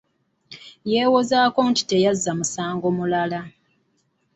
[0.93, 3.41] Yewozaako nti teyazza musango mulala.